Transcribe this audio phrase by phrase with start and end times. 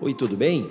[0.00, 0.68] Oi, tudo bem?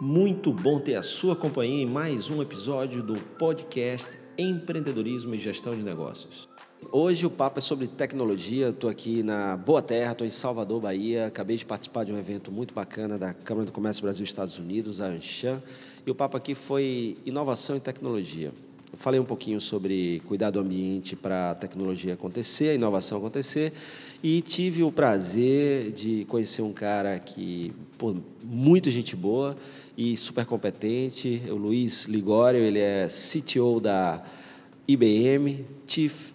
[0.00, 5.76] Muito bom ter a sua companhia em mais um episódio do podcast Empreendedorismo e Gestão
[5.76, 6.48] de Negócios.
[6.90, 8.70] Hoje o papo é sobre tecnologia.
[8.70, 11.26] Estou aqui na Boa Terra, estou em Salvador, Bahia.
[11.26, 15.00] Acabei de participar de um evento muito bacana da Câmara do Comércio Brasil Estados Unidos,
[15.00, 15.62] a Anshan.
[16.04, 18.52] E o papo aqui foi inovação e tecnologia.
[18.94, 23.72] Falei um pouquinho sobre cuidar do ambiente para a tecnologia acontecer, a inovação acontecer,
[24.22, 29.56] e tive o prazer de conhecer um cara que, pô, muito gente boa
[29.96, 34.22] e super competente, o Luiz Ligório, ele é CTO da
[34.86, 36.30] IBM, Chief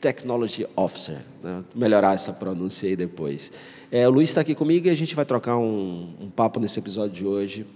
[0.00, 1.22] Technology Officer.
[1.42, 1.62] Né?
[1.74, 3.52] Melhorar essa pronúncia aí depois.
[3.90, 6.78] É, o Luiz está aqui comigo e a gente vai trocar um, um papo nesse
[6.78, 7.66] episódio de hoje.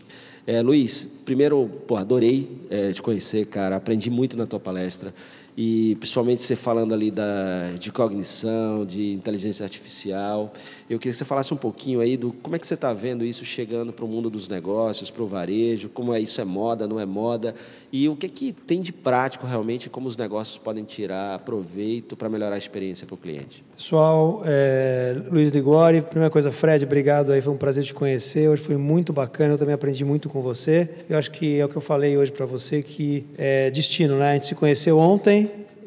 [0.53, 3.77] É, Luiz, primeiro, pô, adorei é, te conhecer, cara.
[3.77, 5.15] Aprendi muito na tua palestra
[5.57, 10.53] e principalmente você falando ali da, de cognição, de inteligência artificial.
[10.89, 13.25] Eu queria que você falasse um pouquinho aí do como é que você está vendo
[13.25, 16.87] isso chegando para o mundo dos negócios, para o varejo, como é isso é moda,
[16.87, 17.55] não é moda,
[17.93, 22.29] e o que, que tem de prático realmente, como os negócios podem tirar proveito para
[22.29, 23.65] melhorar a experiência para o cliente.
[23.77, 28.63] Pessoal, é, Luiz Ligori, primeira coisa, Fred, obrigado aí, foi um prazer te conhecer, hoje
[28.63, 30.89] foi muito bacana, eu também aprendi muito com você.
[31.09, 34.31] Eu acho que é o que eu falei hoje para você, que é destino, né?
[34.31, 35.40] A gente se conheceu ontem,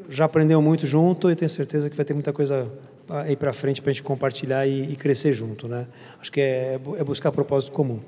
[0.09, 2.67] já aprendeu muito junto e tenho certeza que vai ter muita coisa
[3.09, 5.87] aí para frente para a gente compartilhar e, e, crescer junto, né?
[6.19, 7.99] Acho que é, é, buscar propósito comum.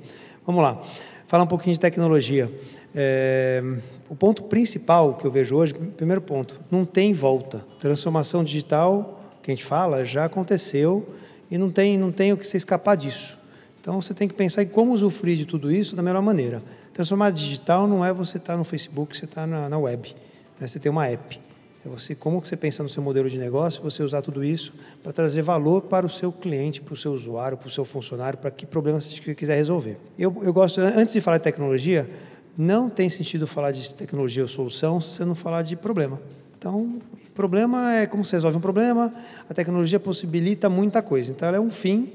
[0.46, 0.80] Vamos lá,
[1.26, 2.50] falar um pouquinho de tecnologia.
[2.94, 3.62] É,
[4.08, 7.64] o ponto principal que eu vejo hoje, primeiro ponto, não tem volta.
[7.78, 11.06] Transformação digital, que a gente fala, já aconteceu
[11.50, 13.38] e não tem, não tem o que se escapar disso.
[13.80, 16.62] Então você tem que pensar em como usufruir de tudo isso da melhor maneira.
[16.92, 20.14] Transformar digital não é você estar tá no Facebook, você está na, na web.
[20.60, 20.66] Né?
[20.66, 21.40] Você tem uma app.
[21.84, 25.12] É você, como você pensa no seu modelo de negócio, você usar tudo isso para
[25.12, 28.50] trazer valor para o seu cliente, para o seu usuário, para o seu funcionário, para
[28.50, 29.96] que problema você quiser resolver.
[30.18, 32.10] Eu, eu gosto, antes de falar de tecnologia,
[32.58, 36.20] não tem sentido falar de tecnologia ou solução se você não falar de problema.
[36.58, 36.98] Então,
[37.34, 39.14] problema é como você resolve um problema,
[39.48, 41.30] a tecnologia possibilita muita coisa.
[41.30, 42.14] Então, ela é um fim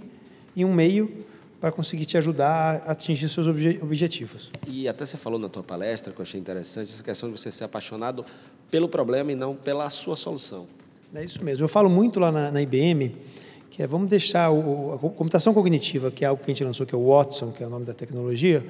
[0.56, 1.10] e um meio
[1.62, 4.52] para conseguir te ajudar a atingir seus objetivos.
[4.68, 7.52] E até você falou na tua palestra, que eu achei interessante, essa questão de você
[7.52, 8.26] ser apaixonado
[8.72, 10.66] pelo problema e não pela sua solução.
[11.14, 11.64] É isso mesmo.
[11.64, 13.16] Eu falo muito lá na, na IBM
[13.70, 16.86] que é vamos deixar o, a computação cognitiva, que é algo que a gente lançou,
[16.86, 18.66] que é o Watson, que é o nome da tecnologia,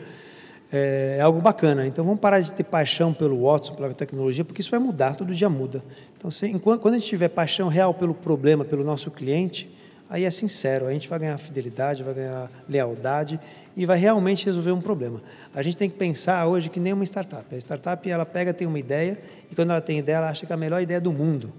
[0.72, 1.88] é, é algo bacana.
[1.88, 5.34] Então vamos parar de ter paixão pelo Watson, pela tecnologia, porque isso vai mudar, todo
[5.34, 5.84] dia muda.
[6.16, 9.68] Então, se, enquanto, quando a gente tiver paixão real pelo problema, pelo nosso cliente,
[10.12, 13.40] aí é sincero, a gente vai ganhar fidelidade, vai ganhar lealdade
[13.78, 15.22] e vai realmente resolver um problema.
[15.56, 17.46] A gente tem que pensar hoje que nem uma startup.
[17.56, 19.18] A startup ela pega, tem uma ideia
[19.50, 21.50] e quando ela tem ideia, ela acha que é a melhor ideia do mundo.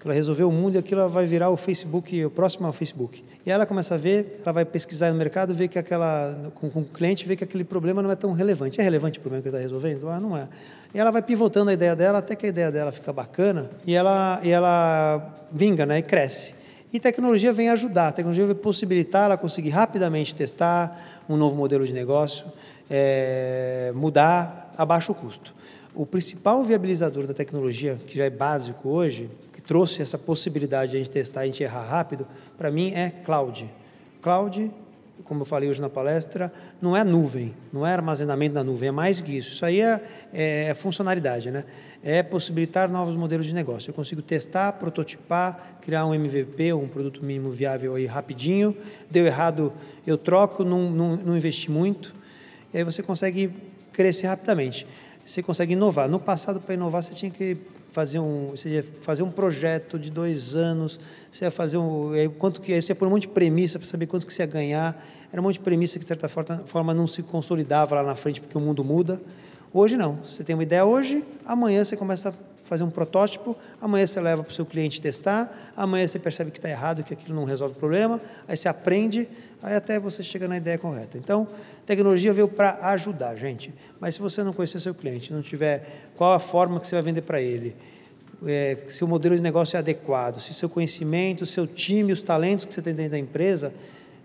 [0.00, 3.22] Que ela resolveu o mundo e aquilo vai virar o Facebook, o próximo ao Facebook.
[3.46, 6.80] E ela começa a ver, ela vai pesquisar no mercado, ver que aquela, com, com
[6.80, 8.80] o cliente, ver que aquele problema não é tão relevante.
[8.80, 10.08] É relevante o problema que ele está resolvendo?
[10.08, 10.48] Ah, não é.
[10.92, 13.94] E ela vai pivotando a ideia dela até que a ideia dela fica bacana e
[13.94, 16.58] ela, e ela vinga, né, e cresce.
[16.92, 21.86] E tecnologia vem ajudar, a tecnologia vai possibilitar ela conseguir rapidamente testar um novo modelo
[21.86, 22.46] de negócio,
[22.90, 25.54] é, mudar a baixo custo.
[25.94, 30.96] O principal viabilizador da tecnologia, que já é básico hoje, que trouxe essa possibilidade de
[30.96, 32.26] a gente testar e a gente errar rápido,
[32.58, 33.70] para mim é cloud.
[34.20, 34.70] Cloud
[35.24, 38.92] como eu falei hoje na palestra, não é nuvem, não é armazenamento na nuvem, é
[38.92, 39.52] mais que isso.
[39.52, 40.00] Isso aí é,
[40.32, 41.64] é, é funcionalidade, né?
[42.02, 43.90] É possibilitar novos modelos de negócio.
[43.90, 48.76] Eu consigo testar, prototipar, criar um MVP, um produto mínimo viável aí rapidinho.
[49.10, 49.72] Deu errado,
[50.06, 52.14] eu troco, não, não, não investi muito.
[52.72, 53.52] E aí você consegue
[53.92, 54.86] crescer rapidamente.
[55.24, 56.08] Você consegue inovar.
[56.08, 57.58] No passado, para inovar, você tinha que
[57.90, 60.98] fazer um, você ia fazer um projeto de dois anos,
[61.30, 64.06] você ia fazer um, quanto que você ia pôr um monte de premissa para saber
[64.06, 67.06] quanto que você ia ganhar, era um monte de premissa que de certa forma não
[67.06, 69.20] se consolidava lá na frente porque o mundo muda.
[69.72, 74.06] Hoje não, você tem uma ideia hoje, amanhã você começa a fazer um protótipo, amanhã
[74.06, 77.34] você leva para o seu cliente testar, amanhã você percebe que está errado, que aquilo
[77.34, 79.28] não resolve o problema, aí você aprende,
[79.62, 81.18] aí até você chega na ideia correta.
[81.18, 81.48] Então,
[81.84, 83.72] tecnologia veio para ajudar, gente.
[83.98, 87.02] Mas se você não conhecer seu cliente, não tiver qual a forma que você vai
[87.02, 87.74] vender para ele,
[88.46, 92.64] é, se o modelo de negócio é adequado, se seu conhecimento, seu time, os talentos
[92.64, 93.72] que você tem dentro da empresa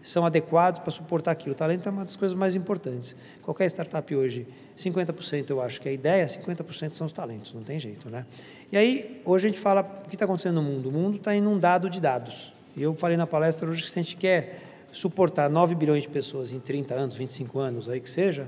[0.06, 1.54] são adequados para suportar aquilo.
[1.54, 3.16] O talento é uma das coisas mais importantes.
[3.42, 4.48] Qualquer startup hoje,
[4.78, 8.24] 50% eu acho que é a ideia, 50% são os talentos, não tem jeito, né?
[8.72, 10.90] E aí, hoje a gente fala o que está acontecendo no mundo.
[10.90, 12.54] O mundo está inundado de dados.
[12.78, 14.62] E eu falei na palestra hoje que se a gente quer
[14.92, 18.48] suportar 9 bilhões de pessoas em 30 anos, 25 anos, aí que seja,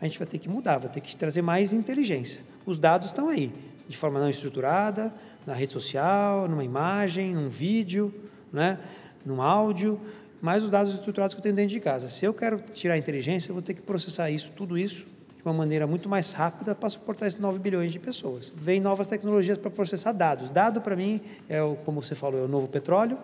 [0.00, 2.40] a gente vai ter que mudar, vai ter que trazer mais inteligência.
[2.66, 3.52] Os dados estão aí,
[3.88, 5.14] de forma não estruturada,
[5.46, 8.12] na rede social, numa imagem, num vídeo,
[8.52, 8.80] né?
[9.24, 10.00] num áudio,
[10.40, 12.08] mais os dados estruturados que eu tenho dentro de casa.
[12.08, 15.06] Se eu quero tirar a inteligência, eu vou ter que processar isso, tudo isso,
[15.36, 18.52] de uma maneira muito mais rápida para suportar esses 9 bilhões de pessoas.
[18.56, 20.50] Vem novas tecnologias para processar dados.
[20.50, 23.18] Dado, para mim, é, o, como você falou, é o novo petróleo.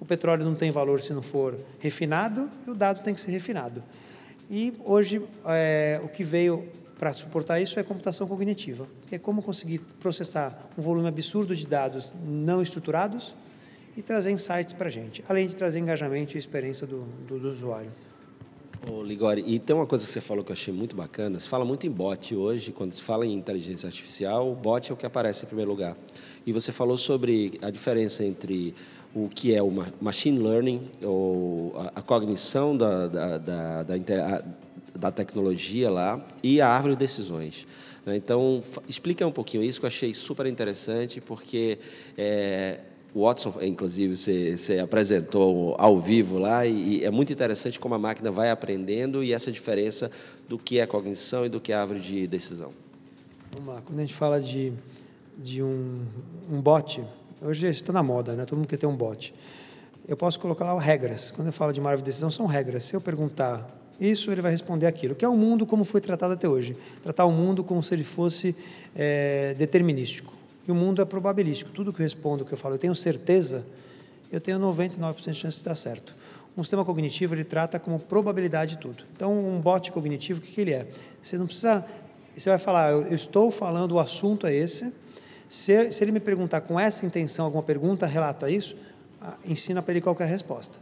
[0.00, 3.30] O petróleo não tem valor se não for refinado e o dado tem que ser
[3.30, 3.82] refinado.
[4.50, 6.66] E hoje, é, o que veio
[6.98, 11.66] para suportar isso é computação cognitiva, que é como conseguir processar um volume absurdo de
[11.66, 13.34] dados não estruturados
[13.98, 17.48] e trazer insights para a gente, além de trazer engajamento e experiência do, do, do
[17.48, 17.90] usuário.
[18.88, 21.36] Ô, Ligori, e tem uma coisa que você falou que eu achei muito bacana.
[21.40, 24.94] Se fala muito em bot hoje, quando se fala em inteligência artificial, o bot é
[24.94, 25.96] o que aparece em primeiro lugar.
[26.46, 28.72] E você falou sobre a diferença entre
[29.12, 29.68] o que é o
[30.00, 34.44] machine learning, ou a, cognição da, da, da, da,
[34.94, 37.66] da tecnologia lá, e a árvore de decisões.
[38.06, 38.16] Né?
[38.16, 41.80] Então, explica um pouquinho isso, que eu achei super interessante, porque
[42.16, 42.78] é,
[43.14, 47.98] o Watson, inclusive, você, você, apresentou ao vivo lá, e, é muito interessante como a
[47.98, 50.10] máquina vai aprendendo e essa diferença
[50.48, 52.72] do que é cognição e do que é árvore de decisão.
[53.52, 54.72] Vamos lá, quando a gente fala de,
[55.36, 56.02] de um,
[56.50, 57.02] um bot,
[57.40, 58.44] hoje está na moda, né?
[58.44, 59.34] todo mundo quer ter um bot.
[60.06, 61.30] Eu posso colocar lá regras.
[61.30, 62.84] Quando eu falo de uma árvore de decisão, são regras.
[62.84, 63.68] Se eu perguntar
[64.00, 65.14] isso, ele vai responder aquilo.
[65.14, 66.74] Que é o mundo como foi tratado até hoje.
[67.02, 68.56] Tratar o mundo como se ele fosse
[68.96, 70.37] é, determinístico.
[70.68, 71.70] E o mundo é probabilístico.
[71.70, 73.64] Tudo que eu respondo, que eu falo, eu tenho certeza,
[74.30, 76.14] eu tenho 99% de chance de dar certo.
[76.54, 79.04] Um sistema cognitivo, ele trata como probabilidade tudo.
[79.16, 80.86] Então, um bot cognitivo, o que, que ele é?
[81.22, 81.86] Você não precisa...
[82.36, 84.92] Você vai falar, eu estou falando, o assunto é esse.
[85.48, 88.76] Se, se ele me perguntar com essa intenção alguma pergunta, relata isso,
[89.22, 90.78] ah, ensina para ele qual a resposta.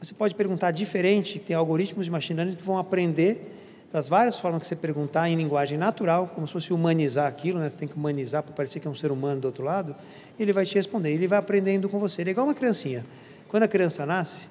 [0.00, 4.60] Você pode perguntar diferente, tem algoritmos de machine learning que vão aprender das várias formas
[4.60, 7.70] que você perguntar em linguagem natural, como se fosse humanizar aquilo, né?
[7.70, 9.94] você tem que humanizar para parecer que é um ser humano do outro lado,
[10.38, 12.22] ele vai te responder, ele vai aprendendo com você.
[12.22, 13.04] Ele é igual uma criancinha.
[13.48, 14.48] Quando a criança nasce,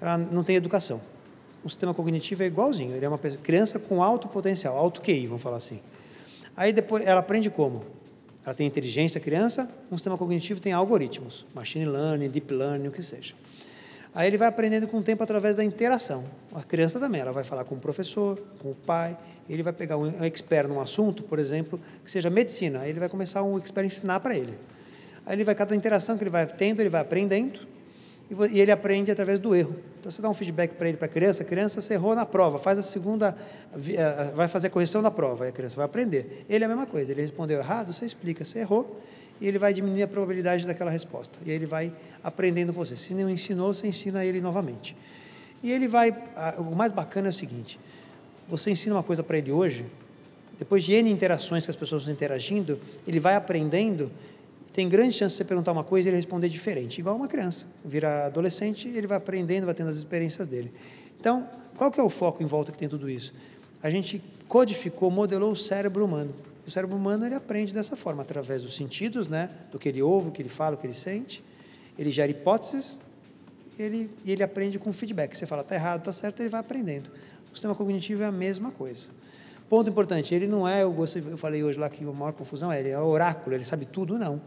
[0.00, 1.00] ela não tem educação.
[1.64, 5.42] O sistema cognitivo é igualzinho, ele é uma criança com alto potencial, alto QI, vamos
[5.42, 5.80] falar assim.
[6.56, 7.84] Aí depois ela aprende como?
[8.44, 13.02] Ela tem inteligência, criança, um sistema cognitivo tem algoritmos, machine learning, deep learning, o que
[13.02, 13.34] seja.
[14.14, 16.24] Aí ele vai aprendendo com o tempo através da interação.
[16.54, 19.16] A criança também, ela vai falar com o professor, com o pai,
[19.48, 23.08] ele vai pegar um expert num assunto, por exemplo, que seja medicina, aí ele vai
[23.08, 24.54] começar um expert a ensinar para ele.
[25.24, 27.60] Aí ele vai, cada interação que ele vai tendo, ele vai aprendendo,
[28.50, 29.74] e ele aprende através do erro.
[30.00, 32.24] Então você dá um feedback para ele, para a criança, a criança se errou na
[32.24, 33.36] prova, faz a segunda,
[34.34, 36.44] vai fazer a correção da prova, aí a criança vai aprender.
[36.48, 39.00] Ele é a mesma coisa, ele respondeu errado, você explica, você errou,
[39.42, 41.36] e ele vai diminuir a probabilidade daquela resposta.
[41.44, 41.92] E aí ele vai
[42.22, 42.94] aprendendo com você.
[42.94, 44.96] Se não ensinou, você ensina ele novamente.
[45.64, 46.16] E ele vai.
[46.58, 47.78] O mais bacana é o seguinte:
[48.48, 49.84] você ensina uma coisa para ele hoje,
[50.60, 54.12] depois de N interações que as pessoas estão interagindo, ele vai aprendendo.
[54.72, 57.66] Tem grande chance de você perguntar uma coisa e ele responder diferente, igual uma criança.
[57.84, 60.72] Vira adolescente, ele vai aprendendo, vai tendo as experiências dele.
[61.18, 63.34] Então, qual que é o foco em volta que tem tudo isso?
[63.82, 66.32] A gente codificou, modelou o cérebro humano.
[66.66, 69.50] O cérebro humano ele aprende dessa forma, através dos sentidos, né?
[69.70, 71.42] do que ele ouve, o que ele fala, o que ele sente.
[71.98, 73.00] Ele gera hipóteses
[73.78, 75.36] ele, e ele aprende com feedback.
[75.36, 77.10] Você fala, está errado, está certo, ele vai aprendendo.
[77.50, 79.08] O sistema cognitivo é a mesma coisa.
[79.68, 80.94] Ponto importante, ele não é, eu,
[81.30, 84.18] eu falei hoje lá que a maior confusão é, ele é oráculo, ele sabe tudo,
[84.18, 84.40] não.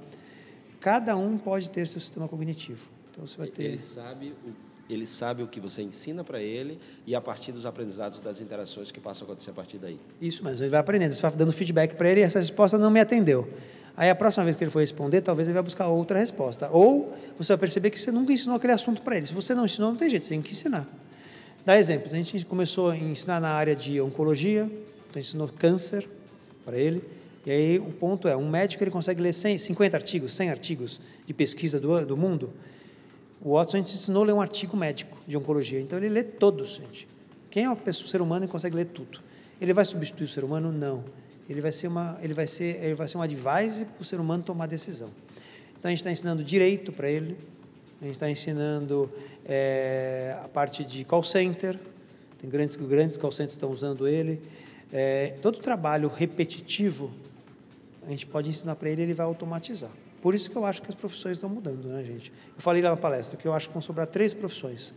[0.80, 2.88] Cada um pode ter seu sistema cognitivo.
[3.12, 3.64] Então você vai ter...
[3.64, 7.66] Ele sabe o ele sabe o que você ensina para ele e a partir dos
[7.66, 10.00] aprendizados das interações que passam a acontecer a partir daí.
[10.22, 12.92] Isso mesmo, ele vai aprendendo, você vai dando feedback para ele e essa resposta não
[12.92, 13.48] me atendeu.
[13.98, 16.70] Aí a próxima vez que ele for responder, talvez ele vai buscar outra resposta.
[16.70, 19.26] Ou você vai perceber que você nunca ensinou aquele assunto para ele.
[19.26, 20.86] Se você não ensinou, não tem jeito, você tem que ensinar.
[21.66, 22.14] Dá exemplos.
[22.14, 24.70] A gente começou a ensinar na área de oncologia,
[25.10, 26.08] então ensinou câncer
[26.66, 27.02] para ele.
[27.46, 31.00] E aí o ponto é, um médico ele consegue ler 100, 50 artigos, 100 artigos
[31.26, 32.52] de pesquisa do, do mundo.
[33.46, 36.24] O Watson a gente ensinou a ler um artigo médico de oncologia, então ele lê
[36.24, 37.08] todos, gente.
[37.52, 39.20] Quem é pessoa, ser humano e consegue ler tudo?
[39.62, 40.72] Ele vai substituir o ser humano?
[40.72, 41.04] Não.
[41.48, 44.20] Ele vai ser uma, ele vai ser, ele vai ser um advice para o ser
[44.20, 45.12] humano tomar decisão.
[45.78, 47.38] Então a gente está ensinando direito para ele,
[48.02, 49.12] a gente está ensinando
[49.46, 51.80] é, a parte de call center,
[52.40, 54.42] tem grandes, grandes call centers estão usando ele.
[54.92, 57.12] É, todo trabalho repetitivo,
[58.08, 59.92] a gente pode ensinar para ele, ele vai automatizar.
[60.22, 62.32] Por isso que eu acho que as profissões estão mudando, né, gente?
[62.56, 64.94] Eu falei lá na palestra que eu acho que vão sobrar três profissões: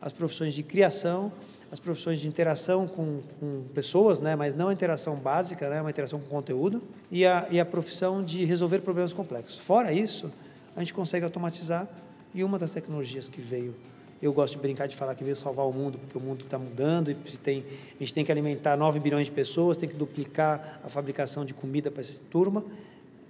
[0.00, 1.32] as profissões de criação,
[1.70, 5.90] as profissões de interação com, com pessoas, né, mas não a interação básica, né, uma
[5.90, 9.58] interação com conteúdo, e a, e a profissão de resolver problemas complexos.
[9.58, 10.30] Fora isso,
[10.76, 11.88] a gente consegue automatizar
[12.34, 13.74] e uma das tecnologias que veio
[14.22, 16.56] eu gosto de brincar de falar que veio salvar o mundo, porque o mundo está
[16.56, 17.64] mudando e tem,
[17.96, 21.52] a gente tem que alimentar 9 bilhões de pessoas, tem que duplicar a fabricação de
[21.52, 22.64] comida para essa turma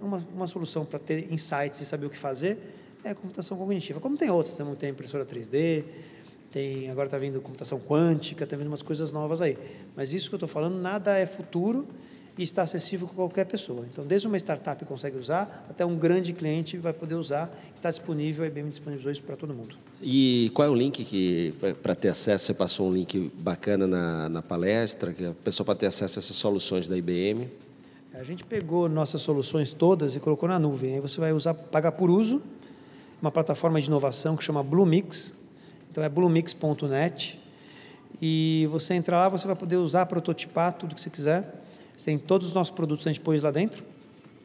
[0.03, 2.59] uma, uma solução para ter insights e saber o que fazer
[3.05, 4.01] é a computação cognitiva.
[4.01, 5.85] Como tem outras, tem a impressora 3D,
[6.51, 9.57] tem agora está vindo computação quântica, está vindo umas coisas novas aí.
[9.97, 11.87] Mas isso que eu estou falando, nada é futuro
[12.37, 13.87] e está acessível com qualquer pessoa.
[13.91, 18.45] Então, desde uma startup consegue usar, até um grande cliente vai poder usar, está disponível,
[18.45, 19.77] a IBM disponibilizou isso para todo mundo.
[20.01, 24.29] E qual é o link que, para ter acesso, você passou um link bacana na,
[24.29, 27.51] na palestra, que a pessoa para ter acesso a essas soluções da IBM?
[28.15, 30.95] A gente pegou nossas soluções todas e colocou na nuvem.
[30.95, 32.43] Aí você vai usar, pagar por uso,
[33.21, 35.35] uma plataforma de inovação que chama Bluemix.
[35.91, 37.41] Então é bluemix.net.
[38.21, 41.63] E você entrar lá, você vai poder usar, prototipar tudo que você quiser
[41.97, 43.85] você tem todos os nossos produtos, a gente pôs lá dentro.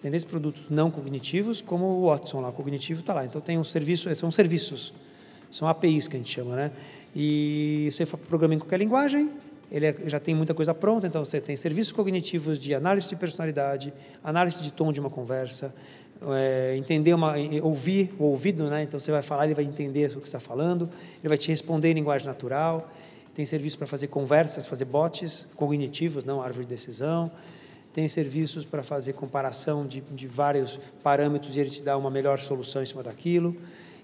[0.01, 3.25] Tem desde produtos não cognitivos, como o Watson lá, o cognitivo está lá.
[3.25, 4.93] Então tem um serviço, são serviços,
[5.50, 6.71] são APIs que a gente chama, né?
[7.15, 9.31] E você programa em qualquer linguagem,
[9.71, 13.15] ele é, já tem muita coisa pronta, então você tem serviços cognitivos de análise de
[13.15, 13.93] personalidade,
[14.24, 15.74] análise de tom de uma conversa,
[16.29, 18.83] é, entender uma, ouvir o ouvido, né?
[18.83, 21.91] Então você vai falar, ele vai entender o que está falando, ele vai te responder
[21.91, 22.89] em linguagem natural
[23.38, 27.31] tem serviços para fazer conversas, fazer bots cognitivos, não árvore de decisão,
[27.93, 32.39] tem serviços para fazer comparação de, de vários parâmetros e ele te dá uma melhor
[32.39, 33.55] solução em cima daquilo.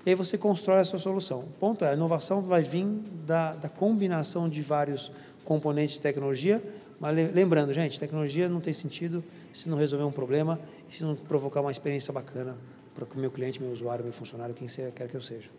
[0.05, 1.39] E aí você constrói a sua solução.
[1.39, 2.85] O ponto é, a inovação vai vir
[3.25, 5.11] da, da combinação de vários
[5.43, 6.63] componentes de tecnologia,
[6.99, 9.23] mas lembrando, gente, tecnologia não tem sentido
[9.53, 10.59] se não resolver um problema
[10.89, 12.55] e se não provocar uma experiência bacana
[12.95, 15.49] para o meu cliente, meu usuário, meu funcionário, quem quer que eu seja.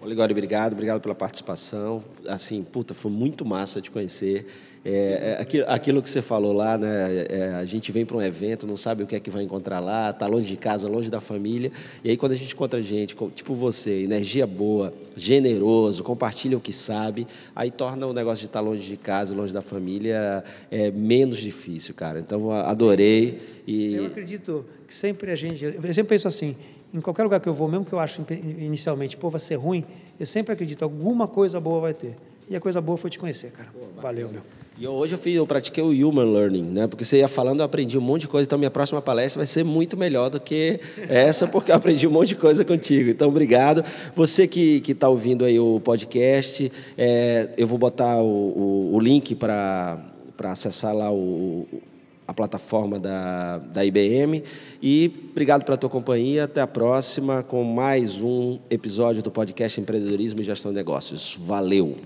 [0.00, 2.02] Oligório, obrigado, obrigado pela participação.
[2.26, 4.46] Assim, puta, foi muito massa te conhecer.
[4.84, 7.24] É, é aquilo, aquilo, que você falou lá, né?
[7.28, 9.78] É, a gente vem para um evento, não sabe o que é que vai encontrar
[9.78, 11.70] lá, está longe de casa, longe da família.
[12.02, 16.72] E aí, quando a gente encontra gente, tipo você, energia boa, generoso, compartilha o que
[16.72, 20.90] sabe, aí torna o negócio de estar tá longe de casa, longe da família, é,
[20.90, 22.18] menos difícil, cara.
[22.18, 23.40] Então, adorei.
[23.64, 23.94] E...
[23.94, 25.64] Eu acredito que sempre a gente.
[25.64, 26.56] Eu sempre penso assim:
[26.92, 29.84] em qualquer lugar que eu vou, mesmo que eu acho inicialmente, pô, vai ser ruim,
[30.18, 32.16] eu sempre acredito, alguma coisa boa vai ter.
[32.48, 33.68] E a coisa boa foi te conhecer, cara.
[33.72, 34.42] Pô, Valeu, meu.
[34.78, 36.86] E hoje eu, fiz, eu pratiquei o Human Learning, né?
[36.86, 39.46] Porque você ia falando, eu aprendi um monte de coisa, então minha próxima palestra vai
[39.46, 43.10] ser muito melhor do que essa, porque eu aprendi um monte de coisa contigo.
[43.10, 43.84] Então, obrigado.
[44.16, 49.34] Você que está ouvindo aí o podcast, é, eu vou botar o, o, o link
[49.34, 50.02] para
[50.44, 51.66] acessar lá o,
[52.32, 54.42] a plataforma da, da IBM.
[54.82, 56.44] E obrigado pela tua companhia.
[56.44, 61.38] Até a próxima com mais um episódio do podcast Empreendedorismo e Gestão de Negócios.
[61.40, 61.96] Valeu!